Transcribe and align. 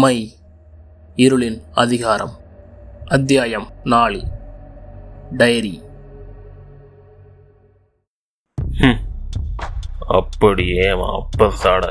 My 0.00 0.32
இருளின் 1.16 1.62
அதிகாரம் 1.72 2.30
அத்தியாயம் 3.06 3.66
நாலு 3.84 4.20
டைரி. 5.36 5.82
அப்படியே 10.18 10.86
அவன் 10.86 11.12
அப்ப 11.18 11.50
சாட. 11.64 11.90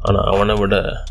ஆனா 0.00 0.20
அவனை 0.24 0.54
விட 0.54 1.04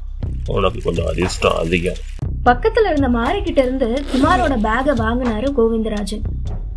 உனக்கு 0.47 0.81
கொஞ்சம் 0.83 1.05
அதிர்ஷ்டம் 1.05 1.57
அதிகம். 1.57 2.01
பக்கத்துல 2.45 2.89
இருந்த 2.91 3.09
மாரிக்கிட்ட 3.19 3.57
இருந்து 3.57 4.03
குமாரோட 4.13 4.57
பேகை 4.67 4.95
வாங்கினாரு 5.03 5.49
கோவிந்தராஜன். 5.59 6.25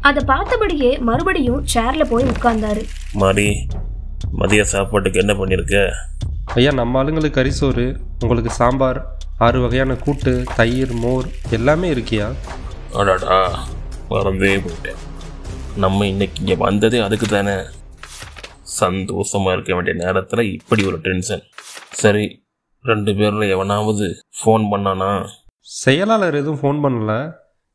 அதை 0.00 0.24
பார்த்தபடியே 0.24 1.00
மறுபடியும் 1.00 1.64
சேர்ல 1.74 2.04
போய் 2.04 2.24
உட்கார்ந்தாரு. 2.24 2.84
மாதிரி 3.12 3.66
மதிய 4.32 4.64
சாப்பாட்டுக்கு 4.64 5.18
என்ன 5.18 5.32
பண்ணியிருக்க 5.32 5.92
ஐயா 6.56 6.70
நம்ம 6.70 6.98
ஆளுங்களுக்கு 6.98 7.38
கறிசோறு 7.38 7.84
உங்களுக்கு 8.22 8.50
சாம்பார் 8.50 8.98
ஆறு 9.46 9.60
வகையான 9.60 9.94
கூட்டு 9.94 10.32
தயிர் 10.56 10.92
மோர் 10.92 11.26
எல்லாமே 11.50 11.88
இருக்கியா? 11.94 12.26
அடாடா 13.00 13.36
மறந்தே 14.08 14.52
போயிட்டேன். 14.56 15.00
நம்ம 15.76 16.06
இன்னைக்கு 16.06 16.40
இங்கே 16.40 16.54
வந்ததே 16.54 16.98
அதுக்கு 16.98 17.26
தானே 17.26 17.54
சந்தோஷமா 18.80 19.52
இருக்க 19.52 19.74
வேண்டிய 19.74 19.94
நேரத்தில் 20.04 20.42
இப்படி 20.56 20.84
ஒரு 20.84 20.98
டென்ஷன் 21.06 21.44
சரி 22.02 22.26
ரெண்டு 22.84 23.14
பேரில் 23.14 23.52
எவனாவது 23.54 24.06
ஃபோன் 24.38 24.64
பண்ணானா? 24.72 25.10
செயலாளர் 25.62 26.34
எதுவும் 26.34 26.60
ஃபோன் 26.62 26.82
பண்ணல. 26.84 27.12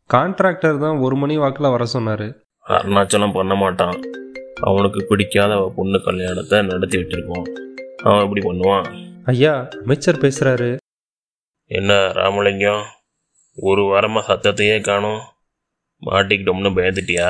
கான்ட்ராக்டர் 0.10 0.78
தான் 0.78 0.98
ஒரு 0.98 1.16
மணி 1.16 1.38
வாக்கில் 1.38 1.74
வர 1.76 1.86
சொன்னார். 1.86 2.28
அருணாச்சலம் 2.66 3.38
பண்ண 3.40 3.56
மாட்டான். 3.56 3.98
அவனுக்கு 4.62 5.06
பிடிக்காத 5.10 5.54
பொண்ணு 5.78 6.00
கல்யாணத்தை 6.02 6.62
நடத்தி 6.72 6.98
விட்டுருக்கோம் 6.98 7.48
அவன் 8.06 8.24
எப்படி 8.26 8.42
பண்ணுவான். 8.48 8.88
ஐயா 9.26 9.68
அமைச்சர் 9.82 10.18
பேசுகிறாரு 10.18 10.78
என்ன 11.68 12.08
ராமலிங்கம்? 12.08 12.84
ஒரு 13.56 13.82
வாரமாக 13.82 14.28
சத்தத்தையே 14.30 14.82
காணோம். 14.82 15.22
மாட்டிக்கிட்டோம்னு 16.02 16.72
பயந்துட்டியா? 16.78 17.30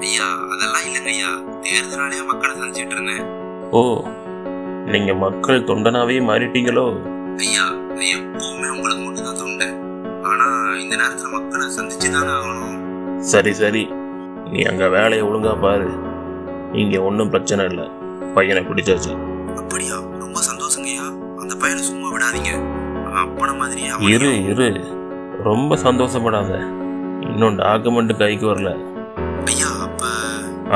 ஐயா 0.00 0.26
அதெல்லாம் 0.52 0.84
இல்லைங்க 0.88 1.10
ஐயா. 1.14 1.30
தேர்தலாலேயே 1.62 2.24
மக்களை 2.26 2.52
சந்திச்சிட்டு 2.60 2.94
இருந்தேன். 2.96 3.24
ஓ 3.70 3.82
நீங்கள் 4.84 5.16
மக்கள் 5.16 5.60
தொண்டனாவே 5.60 6.18
மாறிட்டீங்களோ? 6.30 6.86
ஐயா 7.36 7.64
எப்பவுமே 8.12 8.68
உங்களுக்கு 8.76 9.02
மட்டும் 9.02 9.24
தான் 9.24 9.36
தொண்டை. 9.36 9.68
ஆனா 10.22 10.46
இந்த 10.78 10.96
நேரத்துல 10.96 11.30
மக்களை 11.30 11.66
சந்திச்சு 11.78 12.10
தானே 12.18 12.32
ஆகணும். 12.38 12.78
சரி 13.18 13.52
சரி. 13.52 13.84
நீ 14.50 14.62
அங்கே 14.62 14.86
வேலையை 14.86 15.26
ஒழுங்கா 15.28 15.60
பாரு. 15.60 15.90
இங்கே 16.72 16.98
ஒன்றும் 16.98 17.30
பிரச்சனை 17.30 17.64
இல்லை. 17.64 17.90
பையனை 18.34 18.62
பிடிச்சாச்சு. 18.62 19.31
அப்படியா? 19.60 19.96
ரொம்ப 20.18 20.38
சந்தோஷங்க 20.48 20.90
ஐயா 20.94 21.06
அந்த 21.42 21.54
பையனை 21.54 21.82
சும்மா 21.82 22.08
விடாதீங்க. 22.14 22.52
அப்பன 23.22 23.58
மாதிரி 23.58 23.82
இரு 24.14 24.30
இரு. 24.44 24.68
ரொம்ப 25.48 25.76
சந்தோஷப்படாத. 25.76 26.52
இன்னும் 27.20 27.58
டாக்குமெண்ட் 27.58 28.16
கைக்கு 28.16 28.46
வரல. 28.52 28.70
ஐயா 29.44 29.70
அப்ப 29.86 30.04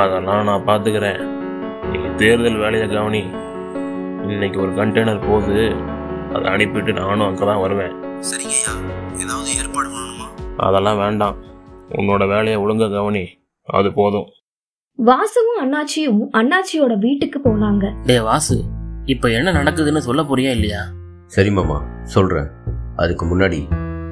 அதெல்லாம் 0.02 0.44
நான் 0.44 0.66
பார்த்துக்கிறேன் 0.66 1.20
நீ 1.90 1.98
தேர்தல் 2.16 2.62
வேலையை 2.64 2.88
கவனி. 2.88 3.22
இன்னைக்கு 4.32 4.60
ஒரு 4.60 4.70
கண்டெய்னர் 4.70 5.26
போகுது 5.28 5.64
அதை 6.34 6.46
அனுப்பிட்டு 6.54 6.92
நானும் 6.92 7.26
அங்கே 7.26 7.44
தான் 7.44 7.60
வருவேன். 7.60 7.94
சரிங்க 8.30 8.56
ஐயா 8.58 8.74
ஏதாவது 9.22 9.50
ஏற்பாடு 9.58 9.88
பண்ணணுமா? 9.88 10.26
அதெல்லாம் 10.56 10.98
வேண்டாம். 10.98 11.36
உன்னோட 11.90 12.28
வேலையை 12.28 12.56
ஒழுங்கா 12.62 12.88
கவனி. 12.92 13.24
அது 13.68 13.92
போதும். 13.92 14.28
வாசுவும் 14.98 15.58
அண்ணாச்சியும் 15.62 16.20
அண்ணாச்சியோட 16.38 16.98
வீட்டுக்கு 16.98 17.38
போனாங்க. 17.38 17.84
டே 18.06 18.20
வாசு 18.20 18.62
இப்போ 19.04 19.30
என்ன 19.30 19.52
நடக்குதுன்னு 19.52 19.98
சொல்ல 19.98 20.22
போறியா 20.22 20.50
இல்லையா? 20.50 20.82
சரி 21.26 21.50
மாமா 21.50 21.84
சொல்கிறேன் 22.02 22.48
அதுக்கு 22.96 23.24
முன்னாடி 23.26 23.58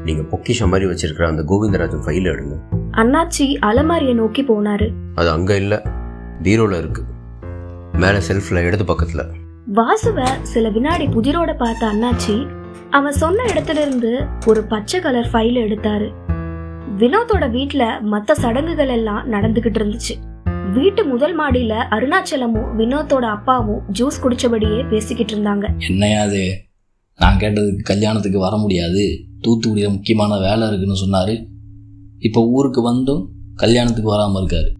நீங்கள் 0.04 0.26
பொக்கிஷம் 0.26 0.68
மாதிரி 0.68 0.88
வச்சிருக்கிற 0.90 1.26
அந்த 1.26 1.42
கோவிந்தராஜன் 1.42 2.02
ஃபைல் 2.06 2.28
எடுங்க. 2.32 2.56
அண்ணாச்சி 2.90 3.46
அலமாரியை 3.68 4.14
நோக்கி 4.14 4.42
போனாரு. 4.42 4.88
அது 5.14 5.30
அங்கே 5.30 5.56
இல்லை 5.56 5.78
பீரோவில் 6.42 6.78
இருக்கு. 6.78 7.02
மேலே 7.92 8.20
செல்ஃபில் 8.28 8.62
இடது 8.66 8.84
பக்கத்தில். 8.84 9.24
வாசுவ 9.72 10.26
சில 10.42 10.68
வினாடி 10.68 11.06
புதிரோட 11.06 11.56
பார்த்த 11.56 11.86
அண்ணாச்சி 11.86 12.36
அவன் 12.90 13.12
சொன்ன 13.12 13.44
இடத்துல 13.44 13.80
இருந்து 13.86 14.12
ஒரு 14.46 14.62
பச்சை 14.62 15.00
கலர் 15.00 15.30
ஃபைல் 15.32 15.58
எடுத்தாரு. 15.64 16.10
வினோத்தோட 16.96 17.50
வீட்ல 17.50 18.00
மத்த 18.12 18.32
சடங்குகள் 18.32 18.88
எல்லாம் 18.88 19.32
நடந்துகிட்டு 19.32 19.80
இருந்துச்சு. 19.82 20.16
வீட்டு 20.72 21.04
முதல் 21.04 21.38
மாடியில 21.38 21.72
அருணாச்சலமும் 21.90 22.70
வினோத்தோட 22.78 23.22
அப்பாவும் 23.22 23.82
ஜூஸ் 23.98 24.20
குடிச்சபடியே 24.22 24.88
பேசிக்கிட்டு 24.88 25.36
இருந்தாங்க. 25.36 25.78
என்னையா 25.78 26.22
அது 26.22 26.62
நான் 27.18 27.36
கேட்டதுக்கு 27.36 27.82
கல்யாணத்துக்கு 27.82 28.38
வர 28.38 28.56
முடியாது. 28.56 29.24
தூத்துக்குடியில் 29.40 29.90
முக்கியமான 29.90 30.38
வேலை 30.38 30.68
இருக்குன்னு 30.68 30.96
சொன்னார். 30.96 31.44
இப்போ 32.18 32.46
ஊருக்கு 32.46 32.82
வந்தும் 32.82 33.30
கல்யாணத்துக்கு 33.54 34.10
வராமல் 34.10 34.44
இருக்காரு. 34.44 34.72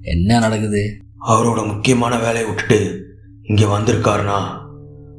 என்ன 0.00 0.38
நடக்குது? 0.38 1.00
அவரோட 1.26 1.66
முக்கியமான 1.66 2.16
வேலையை 2.16 2.44
விட்டுட்டு 2.44 3.04
இங்க 3.42 3.78
வந்திருக்காருனா 3.78 4.38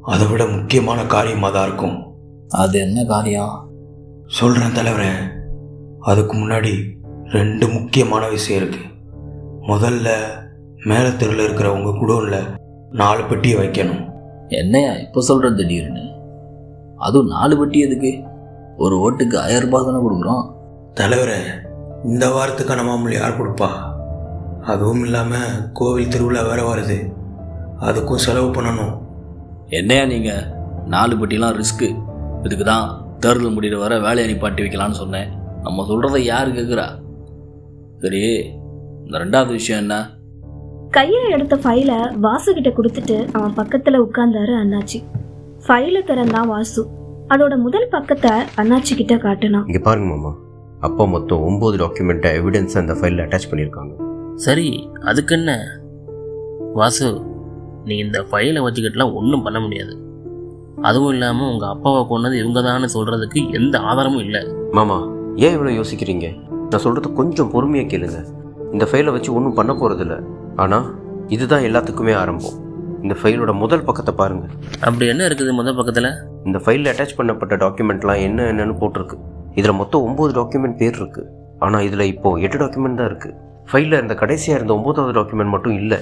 அதை 0.02 0.26
விட 0.26 0.46
முக்கியமான 0.46 1.04
காரியமாக 1.04 1.54
தான் 1.54 1.66
இருக்கும். 1.66 2.02
அது 2.48 2.80
என்ன 2.80 3.04
காரியம்? 3.04 3.70
சொல்றேன் 4.26 4.72
தலைவரே 4.72 5.10
அதுக்கு 6.00 6.36
முன்னாடி 6.36 6.90
ரெண்டு 7.24 7.68
முக்கியமான 7.68 8.28
விஷயம் 8.28 8.62
இருக்கு. 8.62 8.86
முதல்ல 9.68 10.08
மேலே 10.84 11.08
தெருவில் 11.16 11.44
இருக்கிற 11.44 11.72
உங்க 11.72 11.90
குடோன்ல 11.90 12.36
நாலு 12.90 13.22
பெட்டியை 13.24 13.56
வைக்கணும். 13.58 14.02
என்னையா 14.48 14.92
இப்போ 14.92 15.20
சொல்கிற 15.20 15.50
திடீர்னு? 15.50 16.04
அதுவும் 16.96 17.26
நாலு 17.26 17.58
பெட்டி 17.58 17.78
எதுக்கு? 17.80 18.12
ஒரு 18.76 18.96
ஓட்டுக்கு 18.98 19.36
ஆயிரம் 19.38 19.70
ரூபாய் 19.70 19.84
தானே 19.84 20.00
கொடுக்குறோம். 20.04 20.44
தலைவரே 20.94 21.40
இந்த 22.04 22.26
வாரத்துக்கான 22.28 22.84
மாமூல் 22.84 23.12
யார் 23.12 23.38
கொடுப்பா? 23.38 23.68
அதுவும் 24.62 25.04
இல்லாம 25.04 25.36
கோவில் 25.72 26.08
திருவிழா 26.08 26.42
வேற 26.42 26.62
வருது. 26.62 26.98
அதுக்கும் 27.80 28.24
செலவு 28.26 28.48
பண்ணணும். 28.48 28.94
என்னையா 29.68 30.04
நீங்கள் 30.04 30.46
நாலு 30.86 31.16
பெட்டிலாம் 31.16 31.60
ரிஸ்க்கு 31.60 31.88
இதுக்கு 32.42 32.64
தான் 32.64 33.16
தேர்தல் 33.20 33.54
முடிகிற 33.56 33.78
வர 33.78 33.98
வேலையை 33.98 34.34
நிப்பாட்டி 34.34 34.64
வைக்கலான்னு 34.64 35.00
சொன்னேன். 35.02 35.30
நம்ம 35.62 35.86
சொல்கிறத 35.88 36.18
யார் 36.18 36.48
கேட்குறா 36.48 36.86
சரி 37.98 38.22
ரெண்டாவது 39.10 39.46
விஷயம் 39.46 39.80
என்ன? 39.80 40.10
கையில 40.90 41.30
எடுத்த 41.30 41.56
ஃபைல 41.56 41.92
வாசு 42.20 42.54
கிட்ட 42.54 42.70
கொடுத்துட்டு 42.70 43.28
அவன் 43.32 43.54
பக்கத்துல 43.56 44.00
உட்கார்ந்தாரு 44.04 44.52
அண்ணாச்சி. 44.62 44.98
ஃபைல 45.66 46.04
திறந்தான் 46.04 46.48
வாசு. 46.48 46.88
அதோட 47.28 47.56
முதல் 47.56 47.88
பக்கத்தை 47.90 48.30
அண்ணாச்சி 48.56 48.94
கிட்ட 48.96 49.16
காட்டுனான் 49.16 49.66
இங்கே 49.66 49.78
பாருங்க 49.78 50.08
மாமா. 50.14 50.36
அப்பா 50.80 51.04
மொத்தம் 51.04 51.42
ஒம்பது 51.48 51.76
டாக்குமெண்ட்டை 51.82 52.30
எவிடன்ஸ் 52.40 52.78
அந்த 52.78 52.92
ஃபைலில் 52.92 53.24
அட்டாச் 53.24 53.48
பண்ணியிருக்காங்க. 53.50 53.92
சரி 54.34 54.90
அதுக்கு 55.00 55.36
என்ன 55.36 55.60
வாசு 56.74 57.20
நீ 57.84 57.96
இந்த 57.96 58.24
ஃபைலை 58.30 58.60
வச்சுக்கிட்டுலாம் 58.66 59.14
ஒன்றும் 59.14 59.42
பண்ண 59.42 59.60
முடியாது. 59.60 59.94
அதுவும் 60.82 61.10
இல்லாமல் 61.10 61.50
உங்கள் 61.50 61.68
அப்பாவை 61.68 62.06
கொண்டது 62.06 62.38
இவங்க 62.38 62.60
தான்னு 62.60 62.88
சொல்கிறதுக்கு 62.94 63.52
எந்த 63.52 63.78
ஆதாரமும் 63.78 64.20
இல்லை. 64.20 64.42
மாமா 64.70 65.08
ஏன் 65.34 65.58
இவ்வளோ 65.58 65.72
யோசிக்கிறீங்க? 65.80 66.36
நான் 66.70 66.80
சொல்கிறது 66.80 67.12
கொஞ்சம் 67.12 67.50
பொறுமையாக 67.50 67.96
கேளுங்க. 67.96 68.18
இந்த 68.72 68.84
ஃபைலை 68.90 69.12
வச்சு 69.16 69.34
ஒன்றும் 69.34 69.54
பண்ண 69.54 69.72
போகிறதில்ல 69.72 70.16
ஆனால் 70.62 70.86
இதுதான் 71.34 71.64
எல்லாத்துக்குமே 71.68 72.14
ஆரம்பம். 72.22 72.56
இந்த 73.02 73.14
ஃபைலோட 73.20 73.52
முதல் 73.52 73.84
பக்கத்தை 73.88 74.14
பாருங்கள் 74.14 74.52
அப்படி 74.86 75.06
என்ன 75.06 75.26
இருக்குது 75.28 75.50
முதல் 75.58 75.76
பக்கத்தில்? 75.78 76.08
இந்த 76.44 76.58
ஃபைலில் 76.64 76.90
அட்டாச் 76.92 77.16
பண்ணப்பட்ட 77.18 77.56
டாக்குமெண்ட்லாம் 77.64 78.22
என்ன 78.26 78.42
என்னன்னு 78.52 78.74
போட்டிருக்கு. 78.80 79.16
இதில் 79.54 79.72
மொத்தம் 79.72 80.04
ஒம்பது 80.08 80.32
டாக்குமெண்ட் 80.38 80.76
பேர் 80.76 80.94
இருக்கு. 80.94 81.22
ஆனால் 81.58 81.82
இதில் 81.82 82.00
இப்போ 82.00 82.30
எட்டு 82.38 82.58
டாக்குமெண்ட் 82.58 82.94
தான் 82.94 83.06
இருக்கு. 83.06 83.30
ஃபைலில் 83.70 83.96
இருந்த 83.98 84.14
கடைசியாக 84.14 84.58
இருந்த 84.58 84.74
ஒன்பதாவது 84.78 85.14
டாக்குமெண்ட் 85.20 85.54
மட்டும் 85.54 85.72
இல்லை. 85.72 85.98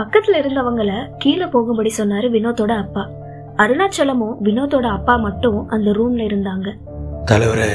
பக்கத்துல 0.00 0.38
இருந்தவங்கள 0.42 0.92
கீழே 1.18 1.46
போகும்படி 1.46 1.92
சொன்னாரு 1.98 2.28
வினோத்தோட 2.36 2.72
அப்பா. 2.84 3.04
அருணாச்சலமும் 3.64 4.36
வினோத்தோட 4.48 4.86
அப்பா 4.98 5.16
மட்டும் 5.16 5.68
அந்த 5.68 5.90
ரூம்ல 5.90 6.22
இருந்தாங்க. 6.30 6.68
தலைவரே 7.30 7.70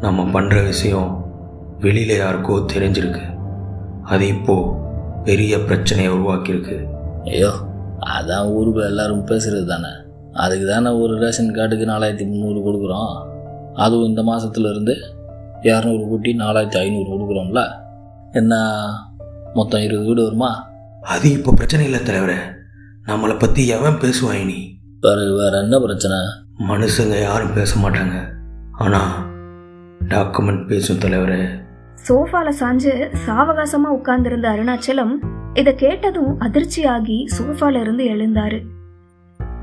நம்ம 0.00 0.24
பண்ற 0.32 0.62
விஷயம் 0.62 1.10
வெளியில 1.82 2.16
யாருக்கோ 2.16 2.64
தெரிஞ்சிருக்கு. 2.74 3.22
அது 4.02 4.26
இப்போ 4.26 4.80
பெரிய 5.24 5.58
பிரச்சனையை 5.58 6.12
உருவாக்கியிருக்கு. 6.12 6.86
ஐயோ 7.24 7.50
அதான் 8.06 8.48
ஊருக்குள்ள 8.48 8.84
எல்லாரும் 8.84 9.26
பேசுறது 9.26 9.64
தானே. 9.64 9.88
அதுக்கு 10.32 10.66
தானே 10.66 10.90
ஒரு 10.90 11.18
ரேஷன் 11.18 11.54
கார்டுக்கு 11.54 11.90
நாலாயிரத்தி 11.90 12.26
முந்நூறு 12.26 12.60
கொடுக்குறோம். 12.60 13.26
அதுவும் 13.74 14.08
இந்த 14.08 14.22
மாசத்துல 14.22 14.70
இருந்து 14.70 14.96
இரநூறு 15.62 16.08
கூட்டி 16.08 16.36
நாலாயிரத்தி 16.36 16.76
ஐநூறு 16.76 17.10
கொடுக்குறோம்ல. 17.10 17.68
என்ன 18.32 18.82
மொத்தம் 19.54 19.80
இருபது 19.80 20.08
வீடு 20.08 20.22
வருமா? 20.22 20.68
அது 21.02 21.30
இப்போ 21.32 21.52
பிரச்சனை 21.52 21.84
இல்லை 21.84 22.00
தலைவரே. 22.00 22.36
நம்மளை 23.06 23.38
பத்தி 23.38 23.66
எவன் 23.66 23.94
பேசுவான் 23.94 24.40
இனி? 24.40 24.78
வேற 25.00 25.34
வேற 25.34 25.58
என்ன 25.58 25.78
பிரச்சனை? 25.78 26.16
மனுஷங்க 26.68 27.22
யாரும் 27.22 27.54
பேச 27.54 27.80
மாட்டாங்க. 27.80 28.28
ஆனா 28.72 29.26
டாக்குமெண்ட் 30.08 30.66
பேசும் 30.66 30.98
தலைவரே. 30.98 31.61
சோஃபால 32.08 32.48
சாஞ்சு 32.60 32.92
சாவகாசமா 33.26 33.90
உட்கார்ந்திருந்த 33.96 34.46
அருணாச்சலம் 34.48 35.14
இத 35.54 35.72
கேட்டதும் 35.72 36.40
அதிர்ச்சியாகி 36.40 37.18
சோஃபால 37.38 37.80
இருந்து 37.80 38.04
எழுந்தாரு. 38.04 38.58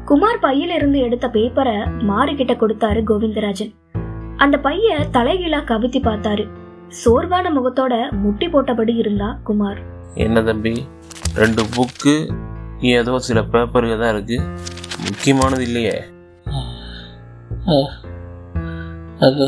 குமார் 0.05 0.39
பையில 0.39 0.75
இருந்து 0.75 0.99
எடுத்த 0.99 1.27
பேப்பரை 1.27 2.01
மாறி 2.01 2.35
கிட்ட 2.35 2.53
கொடுத்தாரு 2.53 3.01
கோவிந்தராஜன். 3.09 3.71
அந்த 4.37 4.57
பைய 4.57 5.07
தலைகீழா 5.13 5.59
கவித்தி 5.71 5.99
பார்த்தாரு. 6.07 6.45
சோர்வான 6.87 7.51
முகத்தோட 7.51 8.11
முட்டி 8.11 8.47
போட்டபடி 8.47 8.95
இருந்தா 8.95 9.39
குமார். 9.43 9.79
என்ன 10.13 10.41
தம்பி? 10.41 10.85
ரெண்டு 11.35 11.63
புக்கு 11.75 12.15
ஏதோ 12.79 13.19
சில 13.19 13.39
பேப்பருக்கு 13.41 13.97
தான் 13.99 14.13
இருக்கு. 14.15 14.37
முக்கியமானது 15.05 15.63
இல்லையே. 15.63 15.97
அது 19.19 19.45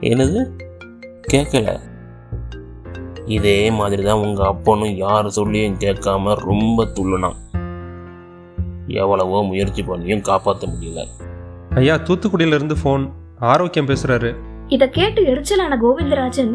என்னது 0.00 0.40
கேட்கல 1.32 1.68
இதே 3.26 3.58
மாதிரி 3.70 4.02
தான் 4.02 4.22
உங்கள் 4.22 4.46
அப்பனும் 4.46 4.96
யார் 4.96 5.28
சொல்லியும் 5.28 5.78
கேட்காம 5.78 6.34
ரொம்ப 6.40 6.84
துள்ளுனான் 6.94 7.38
எவ்வளவோ 8.94 9.38
முயற்சி 9.44 9.82
பண்ணியும் 9.82 10.24
காப்பாற்ற 10.24 10.68
முடியல 10.68 11.04
ஐயா 11.74 11.94
தூத்துக்குடியிலிருந்து 12.04 12.76
ஃபோன் 12.82 13.04
ஆரோக்கியம் 13.44 13.88
பேசுகிறாரு 13.88 14.32
இத 14.68 14.88
கேட்டு 14.88 15.22
எரிச்சலான 15.26 15.78
கோவிந்தராஜன் 15.80 16.52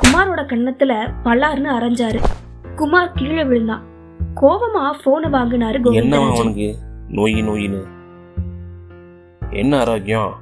குமாரோட 0.00 0.42
கன்னத்தில் 0.46 0.96
பல்லார்னு 1.24 1.70
அரைஞ்சாரு 1.70 2.20
குமார் 2.76 3.12
கீழே 3.12 3.44
விழுந்தான் 3.44 3.84
கோபமா 4.40 4.84
போனை 5.04 5.30
வாங்கினாரு 5.30 5.80
என்ன 5.80 5.88
கோவிந்தராஜன் 5.88 6.36
அவனுக்கு 6.36 6.68
நோய் 7.08 7.36
நோயின்னு 7.42 7.82
என்ன 9.52 9.72
ஆரோக்கியம் 9.78 10.32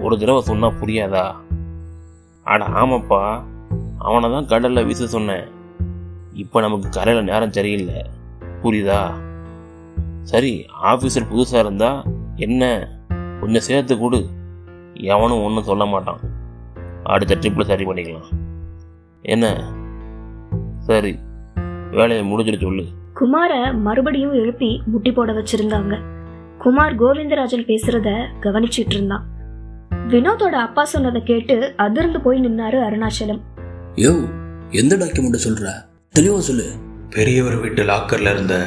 ஒரு 0.00 0.18
தடவை 0.18 0.40
சொன்னால் 0.40 0.78
புரியாதா? 0.80 1.32
அட 2.44 2.66
ஆமாப்பா. 2.66 3.42
அவனை 3.98 4.30
தான் 4.30 4.46
கடலில் 4.46 4.84
வீச 4.84 5.06
சொன்னேன். 5.06 5.44
இப்போ 6.32 6.60
நமக்கு 6.60 6.88
கரையில் 6.88 7.24
நேரம் 7.24 7.52
சரியில்லை. 7.52 8.04
புரியுதா? 8.62 9.10
சரி 10.22 10.66
ஆஃபீஸர் 10.82 11.28
புதுசாக 11.30 11.58
இருந்தா 11.58 12.04
என்ன? 12.36 12.88
கொஞ்சம் 13.40 13.60
சேர்த்து 13.60 13.98
கொடு. 13.98 14.26
எவனும் 14.94 15.42
ஒன்றும் 15.42 15.62
சொல்ல 15.62 15.84
மாட்டான். 15.84 16.20
அடுத்த 17.04 17.34
ட்ரிப்பில் 17.34 17.64
சரி 17.64 17.84
பண்ணிக்கலாம். 17.84 18.30
என்ன? 19.20 19.72
சரி 20.78 21.18
வேலையை 21.90 22.32
முடிஞ்சிட்டு 22.32 22.60
சொல்லு. 22.60 22.84
குமார 23.14 23.72
மறுபடியும் 23.72 24.32
எழுப்பி 24.32 24.82
முட்டி 24.86 25.12
போட 25.12 25.32
வச்சிருந்தாங்க. 25.32 26.00
குமார் 26.58 26.98
கோவிந்தராஜன் 26.98 27.66
பேசுறத 27.66 28.26
கவனிச்சிட்டு 28.40 28.94
இருந்தான். 28.94 29.36
வினோதோட 30.08 30.50
அப்பா 30.50 30.84
சொன்னதை 30.84 31.22
கேட்டு 31.22 31.72
அதிர்ந்து 31.76 32.20
போய் 32.20 32.40
நின்னாரு 32.40 32.78
அருணாச்சலம். 32.86 33.40
யோ 33.94 34.28
எந்த 34.70 34.96
டாக்குமெண்ட் 34.96 35.38
சொல்ற? 35.44 35.70
தெளிவா 36.18 36.38
சொல்லு. 36.38 36.72
பெரியவர் 37.10 37.54
வீட்டு 37.54 37.82
லாக்கர்ல 37.82 38.32
இருந்த 38.32 38.66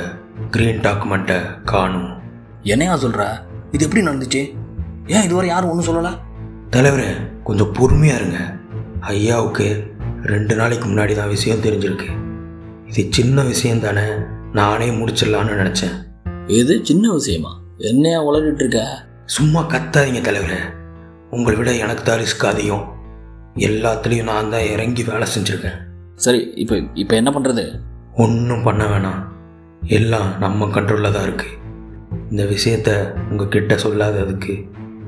கிரீன் 0.51 0.79
டாக்குமெண்ட்டை 0.79 1.63
காணும். 1.63 2.21
என்னையா 2.61 2.97
சொல்ற? 2.97 3.39
இது 3.71 3.85
எப்படி 3.85 4.05
நடந்துச்சு? 4.05 4.53
ஏன் 5.07 5.23
இதுவரை 5.23 5.49
யாரும் 5.49 5.69
ஒன்றும் 5.69 5.95
சொல்லல? 5.95 6.17
தலைவரே 6.71 7.11
கொஞ்சம் 7.43 7.73
பொறுமையா 7.73 8.15
இருங்க. 8.15 8.37
ஐயாவுக்கு 8.99 9.83
ரெண்டு 10.23 10.55
நாளைக்கு 10.55 10.89
முன்னாடி 10.89 11.15
தான் 11.15 11.27
விஷயம் 11.27 11.61
தெரிஞ்சிருக்கு. 11.61 12.09
இது 12.87 13.07
சின்ன 13.09 13.41
விஷயம் 13.41 13.79
தானே 13.79 14.03
நானே 14.53 14.89
முடிச்சிடலான்னு 14.89 15.57
நினச்சேன். 15.61 15.95
இது 16.47 16.79
சின்ன 16.83 17.13
விஷயமா? 17.13 17.59
என்னையா 17.77 18.25
உளறிட்டு 18.25 18.55
இருக்க? 18.55 19.05
சும்மா 19.25 19.61
கத்தாதீங்க 19.61 20.21
தலைவரே. 20.21 20.79
உங்களை 21.31 21.57
விட 21.57 21.71
எனக்கு 21.73 22.03
தான் 22.03 22.21
ரிஸ்க் 22.23 22.45
அதிகம். 22.45 22.85
எல்லாத்துலேயும் 23.67 24.29
நான் 24.31 24.49
தான் 24.49 24.67
இறங்கி 24.73 25.03
வேலை 25.03 25.27
செஞ்சுருக்கேன். 25.35 25.77
சரி 26.15 26.51
இப்போ 26.55 26.75
இப்போ 26.93 27.15
என்ன 27.15 27.29
பண்றது? 27.31 27.63
ஒன்றும் 28.13 28.63
பண்ண 28.63 28.83
வேணாம். 28.85 29.21
எல்லாம் 29.97 30.37
நம்ம 30.39 30.65
கண்ட்ரோலில் 30.65 31.11
தான் 31.11 31.27
இருக்குது 31.27 31.57
இந்த 32.29 32.43
விஷயத்த 32.43 32.89
உங்ககிட்ட 33.29 33.75
சொல்லாததுக்கு 33.75 34.53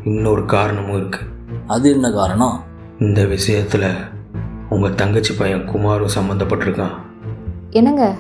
இன்னொரு 0.04 0.46
காரணமும் 0.46 0.98
இருக்குது 1.00 1.30
அது 1.68 1.92
என்ன 1.92 2.12
காரணம்? 2.12 2.64
இந்த 3.00 3.25
விஷயத்தில் 3.25 3.90
உங்கள் 4.70 4.96
தங்கச்சி 4.96 5.34
பையன் 5.34 5.66
குமாரும் 5.66 6.16
சம்மந்தப்பட்டிருக்கான். 6.16 6.96
என்னங்க? 7.70 8.16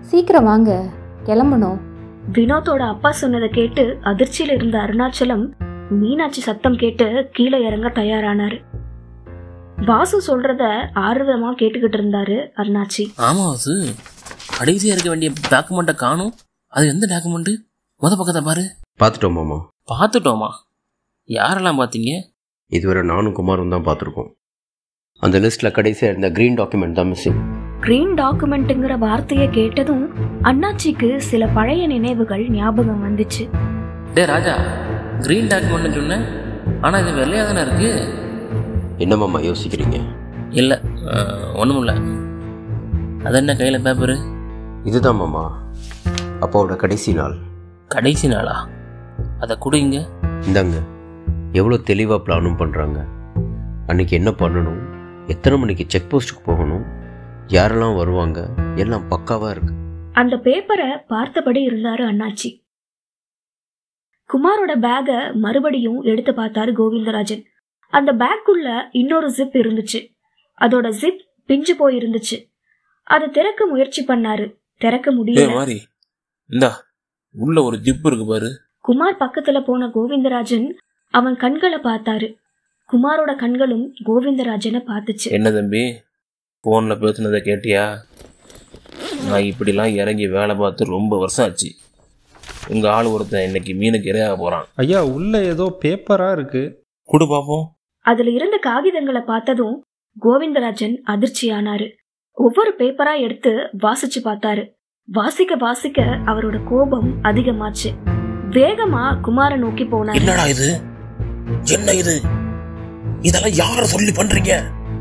சீக்கிரம் 0.00 0.44
வாங்க. 0.44 0.72
கிளம்பணும். 1.24 1.78
வினோத்தோட 2.32 2.82
அப்பா 2.94 3.12
சொன்னதை 3.12 3.48
கேட்டு 3.48 3.98
அதிர்ச்சியில 4.02 4.54
இருந்த 4.54 4.78
அருணாச்சலம் 4.78 5.46
மீனாட்சி 5.90 6.40
சத்தம் 6.40 6.76
கேட்டு 6.76 7.30
கீழே 7.32 7.58
இறங்க 7.64 7.88
தயாரானாரு. 7.88 8.58
வாசு 9.88 10.16
சொல்றத 10.26 10.62
ஆர்வமா 10.94 11.50
கேட்டுக்கிட்டு 11.60 11.98
இருந்தாரு 11.98 12.36
அருணாச்சி. 12.60 13.04
ஆமா 13.16 13.44
வாசு 13.50 13.74
கடைசியா 14.58 14.92
இருக்க 14.94 15.08
வேண்டிய 15.08 15.32
டாக்குமெண்ட்டை 15.52 15.94
காணும். 15.94 16.32
அது 16.72 16.86
எந்த 16.88 17.06
டாக்குமெண்ட் 17.12 17.52
முத 18.02 18.16
பக்கத்தை 18.16 18.42
பாரு. 18.42 18.64
பார்த்துட்டோம் 19.00 19.32
மாமா. 19.32 19.58
பார்த்துட்டோமா? 19.92 20.50
யாரெல்லாம் 21.28 21.80
பார்த்தீங்க? 21.80 22.12
இதுவரை 22.66 23.02
நானும் 23.02 23.32
குமாரும் 23.32 23.68
தான் 23.68 23.84
பார்த்துருக்கோம். 23.84 24.30
அந்த 25.20 25.38
லிஸ்ட்டில் 25.38 25.76
கடைசியாக 25.78 26.12
இருந்த 26.12 26.30
க்ரீன் 26.38 26.58
டாக்குமெண்ட் 26.62 26.92
தான் 26.92 27.10
மிஸ்ஸிங் 27.12 27.38
கிரீன் 27.80 28.14
டாக்குமெண்ட்டுங்கிற 28.14 28.98
வார்த்தையை 28.98 29.48
கேட்டதும் 29.50 30.04
அண்ணாச்சிக்கு 30.42 31.16
சில 31.16 31.46
பழைய 31.46 31.86
நினைவுகள் 31.86 32.48
ஞாபகம் 32.48 33.04
வந்துச்சு. 33.06 33.44
டே 34.14 34.24
ராஜா 34.24 34.56
கிரீன் 35.24 35.50
டாக்குமெண்ட்னு 35.52 35.96
சொன்னேன். 35.98 36.24
ஆனால் 36.84 37.00
இது 37.02 37.12
வெள்ளையாக 37.20 37.46
தானே 37.48 37.62
இருக்கு? 37.66 37.90
என்ன 39.04 39.14
மாமா 39.22 39.38
யோசிக்கிறீங்க? 39.48 39.98
இல்லை 40.60 40.76
ஒன்றும் 41.60 41.80
இல்லை 41.82 41.94
அது 43.26 43.38
என்ன 43.42 43.54
கையில் 43.60 43.84
பேப்பரு 43.86 44.16
இதுதான் 44.88 45.18
மாமா 45.20 45.44
அப்பாவோட 46.44 46.74
கடைசி 46.82 47.10
நாள். 47.18 47.36
கடைசி 47.94 48.26
நாளா? 48.32 48.56
அதை 49.44 49.54
கொடுங்க 49.64 49.96
இந்தாங்க 50.48 50.76
எவ்வளோ 51.60 51.78
தெளிவாக 51.90 52.20
பிளானும் 52.26 52.60
பண்ணுறாங்க 52.60 52.98
அன்னைக்கு 53.90 54.14
என்ன 54.20 54.30
பண்ணணும்? 54.42 54.80
எத்தனை 55.32 55.56
மணிக்கு 55.62 55.84
செக் 55.92 56.10
போஸ்ட்டுக்கு 56.12 56.42
போகணும்? 56.50 56.84
யாரெல்லாம் 57.56 57.98
வருவாங்க? 58.00 58.40
எல்லாம் 58.82 59.08
பக்காவாக 59.12 59.52
இருக்கு. 59.54 59.74
அந்த 60.20 60.34
பேப்பரை 60.46 60.88
பார்த்தபடி 61.12 61.60
இருந்தாரு 61.70 62.04
அண்ணாச்சி. 62.10 62.50
குமாரோட 64.32 64.78
பேக 64.78 65.32
மறுபடியும் 65.34 66.02
எடுத்து 66.02 66.32
பார்த்தாரு 66.32 66.72
கோவிந்தராஜன். 66.72 67.44
அந்த 67.88 68.12
பேக்குள்ள 68.12 68.88
இன்னொரு 68.90 69.28
ஜிப் 69.28 69.54
இருந்துச்சு. 69.54 70.14
அதோட 70.60 70.88
ஜிப் 71.00 71.18
பிஞ்சு 71.46 71.76
போய் 71.76 71.96
இருந்துச்சு 71.96 72.50
அதை 73.02 73.28
திறக்க 73.28 73.66
முயற்சி 73.66 74.04
பண்ணாரு. 74.04 74.54
திறக்க 74.78 75.12
முடியல. 75.12 75.78
இந்தா 76.48 76.84
உள்ள 77.30 77.62
ஒரு 77.62 77.76
ஜிப் 77.76 78.06
இருக்கு 78.06 78.26
பாரு. 78.26 78.60
குமார் 78.78 79.16
பக்கத்துல 79.16 79.64
போன 79.64 79.86
கோவிந்தராஜன் 79.86 80.70
அவன் 81.10 81.36
கண்களை 81.36 81.78
பார்த்தாரு. 81.78 82.34
குமாரோட 82.92 83.36
கண்களும் 83.36 83.94
கோவிந்தராஜனை 84.04 84.82
பார்த்துச்சு. 84.86 85.30
என்ன 85.30 85.50
தம்பி? 85.50 85.78
ஃபோனில் 86.62 86.98
பேசுனதை 86.98 87.40
கேட்டியா? 87.44 87.96
நான் 89.28 89.42
இப்படிலாம் 89.42 89.94
இறங்கி 89.94 90.28
வேலை 90.28 90.56
பார்த்து 90.56 90.84
ரொம்ப 90.84 91.18
வருஷம் 91.18 91.48
ஆச்சு. 91.48 91.74
உங்கள் 92.68 92.90
ஆள் 92.90 93.04
ஒருத்தன் 93.04 93.44
இன்னைக்கு 93.44 93.72
மீனுக்கு 93.72 94.10
இரையாக 94.12 94.36
போகிறான் 94.36 94.66
ஐயா 94.74 95.04
உள்ள 95.04 95.44
ஏதோ 95.44 95.78
பேப்பராக 95.82 96.32
இருக்கு. 96.32 96.84
கொடு 97.02 97.28
பார்ப்போம் 97.28 97.66
அதுல 98.00 98.30
இருந்த 98.30 98.60
காகிதங்களை 98.66 99.22
பார்த்ததும் 99.24 99.82
கோவிந்தராஜன் 100.22 100.96
அதிர்ச்சியானாரு. 101.06 101.86
ஒவ்வொரு 102.32 102.74
பேப்பரா 102.78 103.20
எடுத்து 103.20 103.70
வாசிச்சு 103.82 104.20
பார்த்தாரு. 104.24 104.64
வாசிக்க 105.08 105.56
வாசிக்க 105.56 106.02
அவரோட 106.02 106.64
கோபம் 106.64 107.22
அதிகமாச்சு. 107.22 107.90
வேகமா 108.50 109.20
குமார 109.20 109.56
நோக்கி 109.56 109.84
போனாரு. 109.84 110.14
என்னடா 110.14 110.46
இது? 110.46 110.68
என்ன 111.64 111.92
இது? 111.92 112.20
இதெல்லாம் 113.20 113.52
யார் 113.52 113.84
சொல்லி 113.84 114.12
பண்றீங்க? 114.12 114.54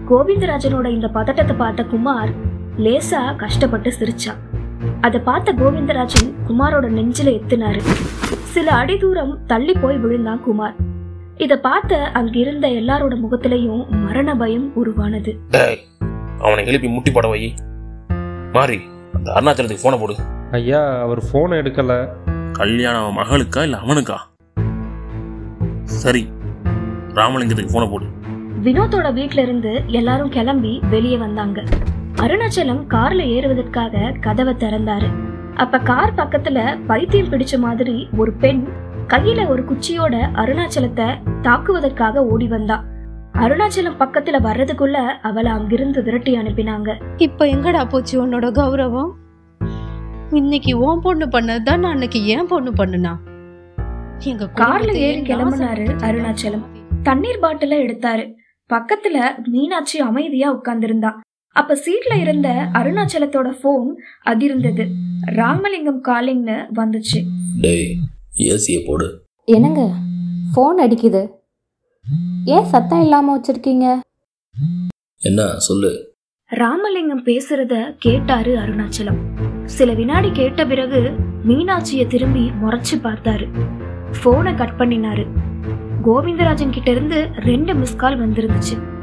கோவிந்தராஜனோட 0.10 0.88
இந்த 0.92 1.08
பதட்டத்தை 1.08 1.56
பார்த்த 1.56 1.84
குமார் 1.84 2.30
லேசா 2.78 3.36
கஷ்டப்பட்டு 3.36 3.94
சிரிச்சான். 4.00 4.55
அதை 5.02 5.20
பார்த்த 5.20 5.54
கோவிந்தராஜன் 5.54 6.30
குமாரோட 6.48 6.88
நெஞ்சில 6.98 7.30
எத்துனாரு. 7.38 7.82
சில 8.54 8.72
அடி 8.72 8.98
தூரம் 8.98 9.40
தள்ளி 9.48 9.74
போய் 9.74 9.98
விழுந்தான் 9.98 10.44
குமார். 10.44 10.76
இத 11.38 11.60
பார்த்த 11.60 12.12
அங்கிருந்த 12.12 12.68
எல்லாரோட 12.68 13.14
முகத்திலையும் 13.24 13.90
மரண 13.90 14.36
பயம் 14.36 14.76
உருவானது. 14.76 15.40
டேய் 15.50 15.80
அவனை 16.40 16.66
எழுப்பி 16.66 16.88
முட்டி 16.88 17.12
போட 17.12 17.28
வை. 17.28 17.54
மாறி 18.52 18.80
அந்த 19.14 19.32
அருணாச்சலத்துக்கு 19.32 19.84
ஃபோனை 19.84 20.00
போடு. 20.00 20.16
ஐயா 20.52 21.00
அவர் 21.00 21.22
ஃபோனை 21.28 21.56
எடுக்கலை. 21.62 22.00
கல்யாணம் 22.52 23.02
அவன் 23.02 23.18
மகளுக்கா 23.20 23.64
இல்லை 23.64 23.80
அவனுக்கா? 23.80 24.18
சரி 25.84 26.28
ராமலிங்கத்துக்கு 27.14 27.74
ஃபோனை 27.74 27.92
போடு. 27.92 28.06
வினோத்தோட 28.64 29.14
வீட்ல 29.14 29.42
இருந்து 29.42 29.84
எல்லாரும் 29.88 30.30
கிளம்பி 30.30 30.82
வெளியே 30.90 31.18
வந்தாங்க. 31.18 31.64
அருணாச்சலம் 32.22 32.82
கார்ல 32.90 33.22
ஏறுவதற்காக 33.28 34.12
கதவை 34.22 34.54
திறந்தாரு. 34.54 35.08
அப்ப 35.56 35.80
கார் 35.80 36.14
பக்கத்துல 36.14 36.78
பைத்தியம் 36.88 37.30
பிடிச்ச 37.30 37.60
மாதிரி 37.60 38.08
ஒரு 38.18 38.34
பெண் 38.34 38.68
கையில 39.08 39.48
ஒரு 39.48 39.64
குச்சியோட 39.64 40.16
அருணாச்சலத்தை 40.34 41.08
தாக்குவதற்காக 41.42 42.16
ஓடி 42.16 42.48
வந்தா. 42.48 42.84
அருணாச்சலம் 43.34 44.00
பக்கத்துல 44.00 44.40
வர்றதுக்குள்ள 44.42 44.98
அவளை 45.22 45.52
அங்கிருந்து 45.52 46.04
விரட்டி 46.04 46.38
அனுப்பினாங்க. 46.38 46.96
இப்போ 47.18 47.46
எங்கடா 47.46 47.90
போச்சு 47.90 48.26
உன்னோட 48.26 48.50
கௌரவம்? 48.52 49.12
இன்னைக்கு 50.32 50.78
உன் 50.78 51.02
பொண்ணு 51.02 51.26
பண்ணதுதான் 51.26 51.80
நான் 51.80 51.92
அன்னைக்கு 51.92 52.26
ஏன் 52.26 52.48
பொண்ணு 52.48 52.72
பண்ணுனா? 52.72 53.14
எங்க 54.24 54.50
கார்ல 54.56 54.92
ஏறி 54.92 55.22
கிளம்புனாரு 55.22 55.86
அருணாச்சலம். 56.08 56.66
தண்ணீர் 57.04 57.40
பாட்டில 57.42 57.78
எடுத்தாரு. 57.86 58.34
பக்கத்துல 58.74 59.18
மீனாட்சி 59.46 60.00
அமைதியா 60.00 60.62
உட்கார்ந்திருந்தா. 60.62 61.14
அப்ப 61.56 61.76
சீட்ல 61.76 62.20
இருந்த 62.20 62.68
அருணாச்சலத்தோட 62.74 63.50
போன் 63.62 64.04
அதிர்ந்தது. 64.26 64.88
ராமலிங்கம் 65.26 66.04
காலிங்னு 66.04 66.58
வந்துச்சு. 66.76 67.20
டேய் 67.62 67.98
ஏசியை 68.38 68.86
போடு. 68.86 69.24
என்னங்க? 69.46 69.92
ஃபோன் 70.54 70.80
அடிக்குது. 70.80 71.30
ஏன் 72.46 72.64
சத்தம் 72.64 73.02
இல்லாமல் 73.02 73.42
வச்சுருக்கீங்க? 73.42 74.00
என்ன 75.18 75.58
சொல்லு. 75.58 76.16
ராமலிங்கம் 76.46 77.26
பேசுறத 77.26 77.96
கேட்டாரு 78.00 78.56
அருணாச்சலம். 78.56 79.22
சில 79.66 79.94
வினாடி 79.94 80.32
கேட்ட 80.32 80.66
பிறகு 80.66 81.12
மீனாட்சிய 81.48 82.08
திரும்பி 82.08 82.52
முறைச்சு 82.64 82.96
பார்த்தாரு. 83.04 83.48
போனை 84.24 84.54
கட் 84.54 84.76
பண்ணினாரு. 84.78 85.26
கோவிந்தராஜன் 86.04 86.70
கிட்ட 86.70 86.92
இருந்து 86.92 87.30
ரெண்டு 87.36 87.76
miss 87.76 87.96
call 87.96 88.20
வந்திருந்துச்சு. 88.20 88.95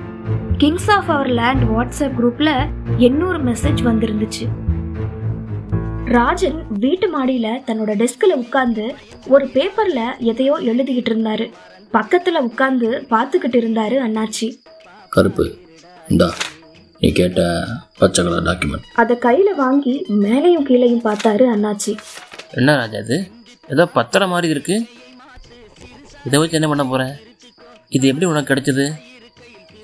Kings 0.59 0.91
of 0.91 1.11
Our 1.11 1.27
Land 1.27 1.63
WhatsApp 1.63 2.17
குரூப்ல 2.19 2.51
எண்ணூறு 2.99 3.39
மெசேஜ் 3.39 3.81
வந்திருந்துச்சு. 3.89 4.45
ராஜன் 6.05 6.67
வீட்டு 6.69 7.07
மாடியில 7.15 7.49
தன்னோட 7.67 7.93
டெஸ்க்ல 8.01 8.33
உட்கார்ந்து 8.33 8.95
ஒரு 9.27 9.45
பேப்பர்ல 9.45 10.19
எதையோ 10.19 10.59
எழுதிக்கிட்டு 10.61 11.13
இருந்தாரு. 11.13 11.47
பக்கத்துல 11.93 12.41
உட்கார்ந்து 12.41 13.07
பார்த்துக்கிட்டு 13.11 13.59
இருந்தாரு 13.63 13.99
அண்ணாச்சி. 14.07 14.49
கருப்பு 15.09 15.59
இந்தா 16.09 16.29
நீ 16.99 17.13
கேட்ட 17.13 17.65
பச்சை 17.99 18.25
கலர் 18.25 18.43
டாக்குமெண்ட் 18.43 18.89
அதை 18.95 19.17
கையில 19.17 19.55
வாங்கி 19.55 20.07
மேலையும் 20.09 20.67
கீழையும் 20.69 21.07
பார்த்தாரு 21.09 21.47
அண்ணாச்சி. 21.55 21.95
என்ன 22.51 22.77
ராஜா 22.77 22.99
இது? 22.99 23.31
ஏதோ 23.69 23.87
பத்திரம் 23.87 24.31
மாதிரி 24.31 24.49
இருக்கு. 24.49 24.87
இதை 26.25 26.39
வச்சு 26.41 26.55
என்ன 26.55 26.69
பண்ண 26.69 26.85
போற? 26.85 27.17
இது 27.89 28.09
எப்படி 28.09 28.27
உனக்கு 28.27 28.55
கிடைச்சது? 28.55 28.93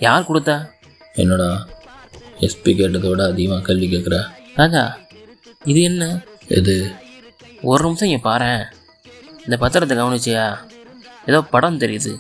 யார் 0.01 0.27
கொடுத்தா? 0.29 0.69
என்னடா? 1.13 1.69
எஸ்பி 2.41 2.75
கேட்டதை 2.75 3.11
விட 3.11 3.27
அதிகமாக 3.27 3.63
கேள்வி 3.63 3.87
கேட்குற. 3.87 4.25
ராஜா 4.55 4.99
இது 5.65 5.83
என்ன? 5.83 6.21
எது? 6.49 6.95
ஒரு 7.63 7.85
நிமிஷம் 7.85 8.09
இங்கே 8.09 8.31
பாரேன். 8.31 8.63
இந்த 9.45 9.57
பத்திரத்தை 9.61 9.95
கவனிச்சியா? 10.01 10.59
ஏதோ 11.27 11.43
படம் 11.43 11.79
தெரியுது. 11.79 12.17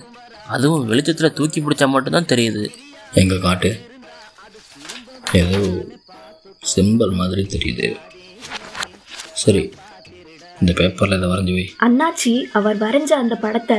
அதுவும் 0.47 0.87
வெளிச்சத்தில் 0.87 1.32
தூக்கி 1.32 1.61
பிடிச்சா 1.61 1.88
மட்டும்தான் 1.88 2.30
தெரியுது. 2.32 2.70
எங்க 3.12 3.38
காட்டு? 3.38 3.80
ஏதோ 5.32 5.61
சிம்பல் 6.76 7.12
மாதிரி 7.12 7.42
தெரியுது. 7.42 7.97
சரி 9.32 9.73
இந்த 10.61 10.73
பேப்பரில் 10.73 11.16
இதை 11.16 11.28
வரைஞ்சி 11.28 11.52
வை. 11.54 11.66
அண்ணாச்சி 11.87 12.44
அவர் 12.52 12.78
வரைஞ்ச 12.78 13.11
அந்த 13.23 13.37
படத்தை 13.37 13.76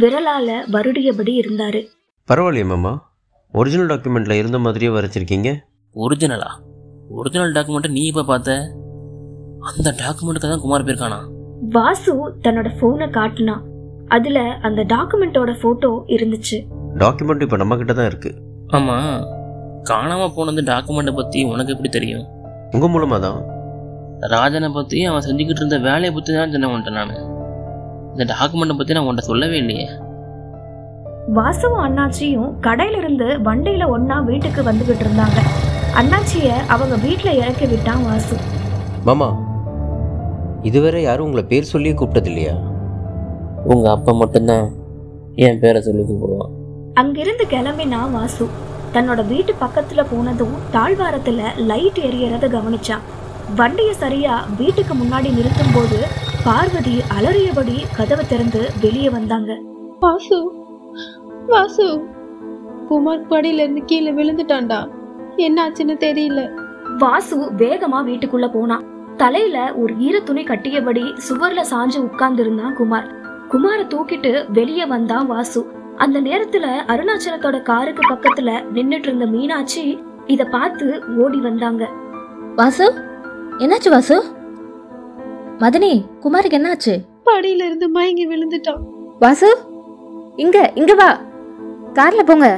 விரலால 0.00 0.48
வருடியபடி 0.72 1.32
இருந்தாரு. 1.40 1.80
பரவாயில்லையே 2.28 2.64
மாமா. 2.64 3.09
ஒரிஜினல் 3.54 3.90
டாக்குமெண்ட்டில் 3.92 4.38
இருந்த 4.40 4.58
மாதிரியே 4.64 4.90
வரைச்சிருக்கீங்க 4.96 5.48
ஒரிஜினலா 5.96 6.50
ஒரிஜினல் 7.18 7.54
டாக்குமெண்ட்டை 7.56 7.90
நீ 7.96 8.02
இப்போ 8.10 8.22
பார்த்த? 8.22 8.52
அந்த 9.70 9.88
டாக்குமெண்ட்டுக்கு 10.02 10.50
தான் 10.52 10.62
குமார் 10.64 10.84
போயிருக்கானா? 10.86 11.18
வாசு 11.76 12.12
தன்னோட 12.44 12.68
போனை 12.80 13.06
காட்டினான் 13.16 13.64
அதுல 14.16 14.38
அந்த 14.66 14.80
டாக்குமெண்டோட 14.92 15.52
போட்டோ 15.62 15.90
இருந்துச்சு. 16.16 16.58
டாக்குமெண்ட் 17.02 17.44
இப்போ 17.46 17.56
நம்மக்கிட்ட 17.62 17.94
தான் 17.98 18.08
இருக்குது 18.10 18.38
ஆமாம் 18.76 19.10
காணாமல் 19.90 20.34
போனது 20.36 20.62
டாக்குமெண்ட்டை 20.70 21.14
பற்றி 21.18 21.40
உனக்கு 21.52 21.74
எப்படி 21.74 21.90
தெரியும்? 21.96 22.24
உங்கள் 22.74 22.92
மூலமாக 22.94 23.20
தான். 23.26 23.40
ராஜனை 24.34 24.68
பற்றி 24.78 24.98
அவன் 25.10 25.26
செஞ்சுக்கிட்டு 25.26 25.62
இருந்த 25.62 25.78
வேலையை 25.88 26.12
பற்றி 26.14 26.32
தான் 26.38 26.54
சொன்ன 26.54 26.70
உன்ட்ட 26.74 26.92
நான். 26.98 27.14
இந்த 28.14 28.24
டாக்குமெண்ட்டை 28.32 28.76
பற்றி 28.80 28.96
நான் 28.96 29.08
உன்ட்ட 29.10 29.24
சொல்லவே 29.30 29.58
இல்லையே. 29.62 29.86
வாசுவும் 31.36 31.82
அண்ணாச்சியும் 31.86 32.48
கடையில 32.60 32.96
இருந்து 32.96 33.26
வண்டியில 33.46 33.84
ஒன்னா 33.94 34.24
வீட்டுக்கு 34.24 34.62
வந்துகிட்டு 34.62 35.04
இருந்தாங்க. 35.06 35.38
அண்ணாச்சிய 36.00 36.48
அவங்க 36.66 36.96
வீட்டுல 36.96 37.30
இறக்கி 37.32 37.66
விட்டான் 37.66 38.04
வாசு. 38.04 38.36
மாமா 39.04 39.28
இதுவரை 40.62 41.02
யாரும் 41.02 41.24
உங்களை 41.24 41.44
பேர் 41.48 41.70
சொல்லியே 41.72 41.94
கூப்பிட்டது 41.94 42.26
இல்லையா 42.26 42.54
உங்கள் 43.64 43.92
அப்பா 43.92 44.12
மட்டும்தான் 44.12 44.66
என் 45.34 45.58
பேரை 45.58 45.82
சொல்லி 45.82 46.02
கூப்பிடுவான். 46.02 46.52
அங்கிருந்து 46.94 47.44
கிளம்பினா 47.50 48.10
வாசு. 48.10 48.46
தன்னோட 48.94 49.26
வீட்டு 49.26 49.54
பக்கத்துல 49.60 50.04
போனதும் 50.12 50.54
தாழ்வாரத்துல 50.72 51.42
லைட் 51.56 52.00
எரியறத 52.08 52.48
கவனிச்சான். 52.56 53.04
வண்டியை 53.56 53.92
சரியா 53.92 54.44
வீட்டுக்கு 54.58 54.94
முன்னாடி 54.94 55.30
நிறுத்தும் 55.36 55.74
போது 55.74 56.00
பார்வதி 56.44 56.96
அலறியபடி 57.18 57.76
கதவை 57.96 58.26
திறந்து 58.28 58.70
வெளியே 58.80 59.10
வந்தாங்க. 59.10 59.52
வாசு 60.00 60.38
வாசு. 61.50 62.04
குமார் 62.88 63.26
படியில 63.26 63.60
இருந்து 63.60 63.84
கீழே 63.84 64.12
விழுந்துட்டான்டா. 64.12 64.88
என்னாச்சுன்னு 65.36 65.96
தெரியல. 65.98 66.50
வாசு 66.98 67.52
வேகமா 67.52 67.98
வீட்டுக்குள்ள 68.02 68.52
போனான் 68.52 68.84
தலையில 69.16 69.74
ஒரு 69.74 69.96
ஈர 69.98 70.20
துணி 70.20 70.42
கட்டியபடி 70.42 71.02
சுவர்ல 71.28 71.64
சாஞ்சு 71.70 71.98
உட்கார்ந்து 71.98 72.42
இருந்தான் 72.42 72.74
குமார். 72.74 73.14
குமார 73.48 73.82
தூக்கிட்டு 73.82 74.52
வெளியே 74.52 74.86
வந்தான் 74.86 75.26
வாசு. 75.26 75.66
அந்த 75.96 76.20
நேரத்துல 76.20 76.66
அருணாச்சலத்தோட 76.86 77.62
காருக்கு 77.62 78.14
பக்கத்துல 78.14 78.64
நின்னுட்டு 78.74 79.06
இருந்த 79.06 79.26
மீனாட்சி 79.26 79.98
இத 80.26 80.44
பார்த்து 80.44 81.02
ஓடி 81.18 81.38
வந்தாங்க. 81.38 81.88
வாசு? 82.56 82.94
என்னாச்சு 83.58 83.90
வாசு? 83.90 84.24
மதனி 85.58 86.04
குமாருக்கு 86.22 86.58
என்னாச்சு? 86.60 86.96
படியில 87.24 87.64
இருந்து 87.64 87.88
மயங்கி 87.88 88.28
விழுந்துட்டான். 88.28 88.80
வாசு? 89.18 89.58
இங்க 90.36 90.72
இங்க 90.74 90.94
வா. 90.94 91.28
கார்ல 91.98 92.22
போங்க. 92.22 92.48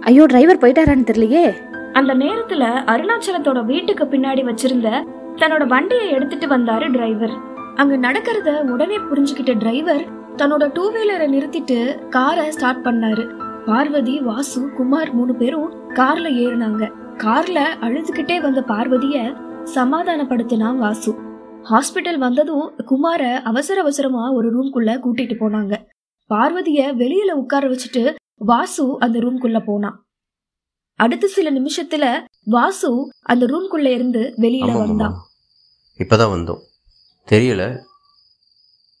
ஐயோ 0.00 0.24
டிரைவர் 0.26 0.58
போயிட்டாரான்னு 0.58 1.08
தெரியலையே. 1.08 1.44
அந்த 1.92 2.14
நேரத்துல 2.14 2.64
அருணாச்சலத்தோட 2.92 3.64
வீட்டுக்கு 3.64 4.04
பின்னாடி 4.04 4.42
வச்சிருந்த 4.48 4.88
தன்னோட 5.36 5.66
வண்டியை 5.66 6.10
எடுத்துட்டு 6.10 6.46
வந்தாரு 6.46 6.92
டிரைவர். 6.92 7.34
அங்க 7.74 7.96
நடக்கிறத 7.96 8.50
உடனே 8.70 8.98
புரிஞ்சுக்கிட்ட 8.98 9.58
டிரைவர் 9.58 10.04
தன்னோட 10.36 10.70
டூ 10.72 10.84
வீலரை 10.92 11.26
நிறுத்திட்டு 11.34 12.08
காரை 12.08 12.50
ஸ்டார்ட் 12.50 12.86
பண்ணாரு. 12.86 13.24
பார்வதி 13.66 14.20
வாசு 14.20 14.72
குமார் 14.76 15.12
மூணு 15.12 15.34
பேரும் 15.34 15.70
கார்ல 15.88 16.28
ஏறினாங்க. 16.44 16.90
கார்ல 17.18 17.58
அழுதுகிட்டே 17.80 18.40
வந்த 18.40 18.62
பார்வதிய 18.68 19.16
சமாதானப்படுத்தினான் 19.74 20.76
வாசு. 20.76 21.12
ஹாஸ்பிட்டல் 21.70 22.18
வந்ததும் 22.18 22.66
குமார 22.84 23.40
அவசர 23.44 23.80
அவசரமா 23.80 24.32
ஒரு 24.32 24.48
ரூம்குள்ள 24.56 24.90
கூட்டிட்டு 25.04 25.36
போனாங்க. 25.40 25.74
பார்வதிய 26.30 26.80
வெளியில 27.02 27.30
உட்கார 27.30 27.68
வச்சுட்டு 27.68 28.14
வாசு 28.34 28.98
அந்த 28.98 29.18
ரூம்குள்ள 29.18 29.64
போனான் 29.64 30.04
அடுத்த 30.94 31.26
சில 31.26 31.50
நிமிஷத்துல 31.50 32.24
வாசு 32.44 33.12
அந்த 33.22 33.46
ரூம்குள்ள 33.46 33.86
இருந்து 33.86 34.34
வெளியில 34.36 34.72
வந்தான் 34.72 35.12
மாமா 35.12 35.24
இப்போ 35.98 36.16
தான் 36.16 36.32
வந்தோம். 36.34 36.62
தெரியல. 37.30 37.62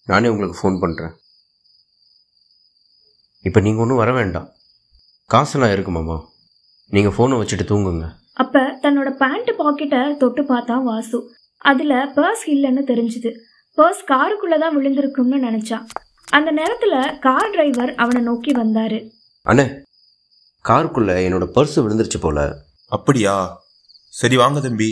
நானே 0.04 0.28
உங்களுக்கு 0.28 0.58
ஃபோன் 0.60 0.78
பண்ணுறேன் 0.82 1.14
இப்போ 3.44 3.60
நீங்கள் 3.60 3.82
ஒன்றும் 3.82 3.98
வர 3.98 4.12
வேண்டாம். 4.12 4.48
காசெல்லாம் 5.26 5.72
இருக்கு 5.72 5.90
மாமா. 5.90 6.16
நீங்கள் 6.88 7.14
ஃபோனை 7.16 7.36
வச்சுட்டு 7.40 7.66
தூங்குங்க. 7.70 8.06
அப்ப 8.32 8.78
தன்னோட 8.82 9.10
பேண்ட் 9.16 9.50
பாக்கெட்டை 9.58 10.16
தொட்டு 10.16 10.44
பார்த்தான் 10.44 10.84
வாசு. 10.84 11.18
அதுல 11.58 12.12
பர்ஸ் 12.16 12.44
இல்லைன்னு 12.46 12.84
தெரிஞ்சுது. 12.92 13.32
பர்ஸ் 13.78 14.02
காருக்குள்ளதான் 14.08 14.76
விழுந்திருக்கும்னு 14.76 15.38
நினைச்சான் 15.48 15.86
அந்த 16.32 16.50
நேரத்துல 16.52 17.18
கார் 17.18 17.50
டிரைவர் 17.50 17.94
அவனை 17.94 18.22
நோக்கி 18.22 18.52
வந்தாரு. 18.52 18.98
அண்ணே 19.46 19.64
காருக்குள்ளே 20.68 21.14
என்னோட 21.26 21.44
பர்ஸு 21.56 21.82
விழுந்துருச்சு 21.82 22.20
போல. 22.20 22.64
அப்படியா? 22.88 23.62
சரி 24.08 24.36
வாங்க 24.36 24.60
தம்பி. 24.60 24.88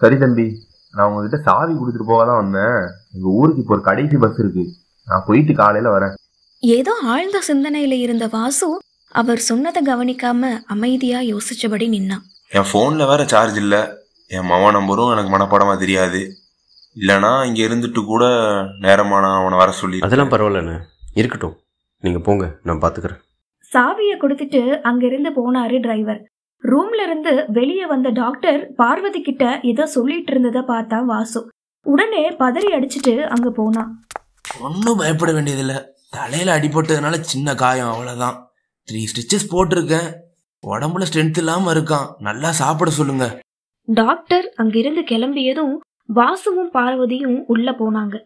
சரி 0.00 0.18
தம்பி 0.18 0.46
நான் 0.94 1.08
உங்ககிட்ட 1.08 1.38
சாவி 1.42 1.72
கொடுத்துட்டு 1.74 2.06
போக 2.06 2.24
தான் 2.26 2.40
வந்தேன். 2.42 2.78
எங்க 3.14 3.28
ஊருக்கு 3.28 3.60
இப்போ 3.60 3.74
ஒரு 3.74 3.82
கடைசி 3.82 4.16
பஸ் 4.16 4.38
இருக்கு. 4.38 4.64
நான் 5.04 5.24
போயிட்டு 5.26 5.54
காலையில 5.54 5.98
வரேன். 5.98 6.14
ஏதோ 6.60 6.92
ஆழ்ந்த 7.04 7.42
சிந்தனையில 7.48 7.92
இருந்த 7.92 8.26
வாசு 8.26 8.80
அவர் 9.08 9.38
சொன்னதை 9.38 9.80
கவனிக்காம 9.86 10.62
அமைதியா 10.66 11.20
யோசிச்சபடி 11.20 11.88
நின்னான். 11.94 12.24
என் 12.48 12.68
ஃபோனில் 12.72 13.06
வேற 13.06 13.24
சார்ஜ் 13.24 13.56
இல்லை. 13.56 13.80
என் 14.26 14.46
மாமா 14.46 14.68
நம்பரும் 14.78 15.12
எனக்கு 15.14 15.32
மனப்பாடமாக 15.34 15.78
தெரியாது. 15.78 16.41
இல்லைனா 16.96 17.30
இங்கே 17.46 17.62
இருந்துட்டு 17.68 18.00
கூட 18.04 18.24
நேரமா 18.86 19.18
நான் 19.24 19.38
அவனை 19.40 19.58
வர 19.58 19.70
சொல்லி 19.72 19.98
அதெல்லாம் 20.06 20.32
பரவாயில்லண்ணே. 20.32 20.76
இருக்கட்டும். 21.14 21.56
நீங்கள் 22.04 22.24
போங்க 22.26 22.44
நான் 22.62 22.82
பார்த்துக்கிறேன் 22.82 23.20
சாவியை 23.72 24.16
கொடுத்துட்டு 24.18 24.60
அங்கிருந்து 24.80 25.30
போனாரு 25.38 25.76
டிரைவர் 25.80 26.20
ரூம்ல 26.64 27.00
இருந்து 27.06 27.32
வெளியே 27.48 27.86
வந்த 27.86 28.08
டாக்டர் 28.10 28.60
பார்வதி 28.76 29.20
கிட்ட 29.22 29.44
ஏதோ 29.62 29.86
சொல்லிட்டு 29.86 30.32
இருந்ததை 30.32 30.62
பார்த்தா 30.62 30.98
வாசு. 31.04 31.40
உடனே 31.86 32.22
பதறி 32.42 32.68
அடிச்சிட்டு 32.76 33.14
அங்க 33.34 33.50
போனான் 33.50 33.90
ஒன்றும் 34.60 34.96
பயப்பட 34.96 35.32
வேண்டியதில்லை. 35.32 35.78
தலையில் 36.10 36.54
அடிபட்டதுனால 36.54 37.20
சின்ன 37.32 37.54
காயம் 37.54 37.92
அவ்வளோதான் 37.92 38.36
த்ரீ 38.88 39.00
ஸ்டிச்சஸ் 39.10 39.50
போட்டிருக்கேன். 39.52 40.08
உடம்புல 40.64 41.06
ஸ்ட்ரென்த் 41.08 41.40
இல்லாமல் 41.42 41.72
இருக்கான். 41.74 42.06
நல்லா 42.18 42.50
சாப்பிட 42.60 42.90
சொல்லுங்க. 42.90 43.26
டாக்டர் 43.88 44.46
அங்கிருந்து 44.56 45.02
கிளம்பியதும் 45.10 45.74
வாசுவும் 46.08 46.70
பார்வதியும் 46.74 47.38
உள்ள 47.46 47.70
போனாங்க. 47.72 48.16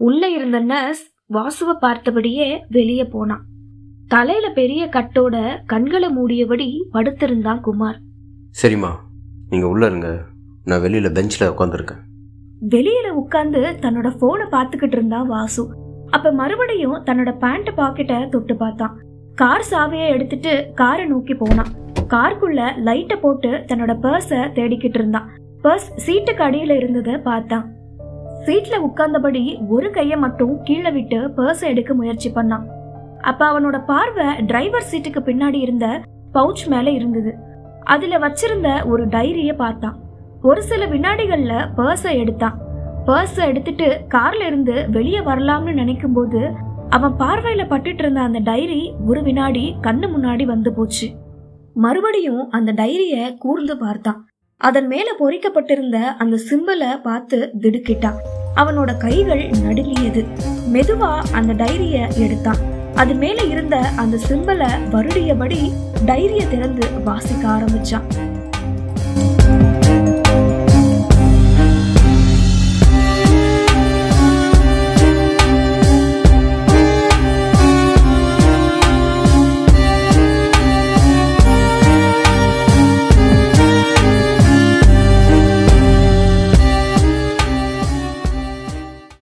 உள்ள 0.00 0.28
இருந்த 0.28 0.58
நர்ஸ் 0.60 1.04
வாசுவை 1.34 1.74
பார்த்தபடியே 1.80 2.48
வெளியே 2.68 3.04
போனான். 3.04 3.44
தலையில 4.08 4.50
பெரிய 4.50 4.82
கட்டோட 4.86 5.36
கண்களை 5.66 6.08
மூடியபடி 6.16 6.68
படுத்திருந்தான் 6.92 7.60
குமார். 7.60 7.98
சரிம்மா 8.62 8.92
நீங்கள் 9.48 9.68
உள்ளே 9.68 9.86
இருங்க. 9.86 10.10
நான் 10.64 10.80
வெளியில் 10.80 11.12
பெஞ்சில் 11.12 11.48
உட்காந்துருக்கேன் 11.48 12.02
வெளியில 12.74 13.08
உட்கார்ந்து 13.08 13.62
தன்னோட 13.80 14.08
போனை 14.18 14.46
பார்த்துக்கிட்டு 14.46 14.96
இருந்தான் 14.98 15.26
வாசு. 15.26 15.64
அப்ப 16.10 16.32
மறுபடியும் 16.32 16.98
தன்னோட 17.04 17.38
பேண்ட் 17.38 17.70
பாக்கெட்டை 17.76 18.28
தொட்டு 18.28 18.56
பார்த்தான். 18.56 18.94
கார் 19.34 19.66
சாவியை 19.70 20.08
எடுத்துட்டு 20.08 20.52
காரை 20.74 21.06
நோக்கி 21.06 21.34
போனான். 21.34 21.72
காருக்குள்ள 22.08 22.60
லைட்டை 22.78 23.16
போட்டு 23.16 23.48
தன்னோட 23.48 23.92
பர்ஸை 24.04 24.40
தேடிக்கிட்டு 24.58 25.00
இருந்தான். 25.00 25.28
பர்ஸ் 25.66 25.86
சீட்டுக்கு 26.06 26.42
அடியில 26.48 26.70
இருந்ததை 26.70 27.18
பார்த்தான். 27.18 27.70
சீட்ல 28.46 28.74
உட்கார்ந்தபடி 28.88 29.68
ஒரு 29.68 29.90
கையை 29.90 30.18
மட்டும் 30.18 30.62
கீழே 30.62 30.90
விட்டு 30.90 31.28
பர்ஸை 31.28 31.62
எடுக்க 31.62 31.94
முயற்சி 31.94 32.30
பண்ணான். 32.30 32.66
அப்ப 33.20 33.42
அவனோட 33.50 33.84
பார்வை 33.84 34.44
டிரைவர் 34.46 34.86
சீட்டுக்கு 34.90 35.20
பின்னாடி 35.28 35.54
இருந்த 35.54 36.00
பவுச் 36.34 36.68
மேல 36.68 36.90
இருந்தது. 36.90 37.34
அதுல 37.84 38.18
வச்சிருந்த 38.18 38.88
ஒரு 38.88 39.06
டைரிய 39.06 39.56
பார்த்தான். 39.56 39.96
ஒரு 40.42 40.62
சில 40.62 40.86
வினாடிகள்ல 40.86 41.68
பர்ஸை 41.76 42.16
எடுத்தான். 42.16 42.58
பர்ஸை 43.06 43.46
எடுத்துட்டு 43.46 44.00
கார்ல 44.14 44.46
இருந்து 44.46 44.90
வெளியே 44.90 45.18
வரலாம்னு 45.18 45.72
நினைக்கும் 45.72 46.12
போது 46.12 46.52
அவன் 46.90 47.12
பார்வையில 47.12 47.64
பட்டுட்டு 47.68 47.98
இருந்த 47.98 48.20
அந்த 48.20 48.38
டைரி 48.38 48.94
ஒரு 49.06 49.22
வினாடி 49.22 49.76
கண்ணு 49.82 50.08
முன்னாடி 50.16 50.44
வந்து 50.44 50.72
போச்சு. 50.72 51.10
மறுபடியும் 51.74 52.50
அந்த 52.50 52.72
டைரிய 52.72 53.36
கூர்ந்து 53.38 53.78
பார்த்தான். 53.78 54.28
அதன் 54.58 54.86
மேல 54.86 55.14
பொறிக்கப்பட்டிருந்த 55.20 55.96
அந்த 56.18 56.40
சிம்பலை 56.50 57.02
பார்த்து 57.02 57.50
திடுக்கிட்டான் 57.60 58.18
அவனோட 58.56 58.96
கைகள் 58.96 59.50
நடுங்கியது. 59.62 60.24
மெதுவா 60.72 61.24
அந்த 61.32 61.64
டைரிய 61.64 62.18
எடுத்தான். 62.18 62.56
அது 62.94 63.14
மேல 63.14 63.42
இருந்த 63.42 63.76
அந்த 63.76 64.18
சிம்பலை 64.28 64.70
வருடியபடி 64.92 65.72
டைரிய 66.06 66.48
திறந்து 66.48 66.90
வாசிக்க 67.04 67.48
ஆரம்பிச்சான். 67.48 68.25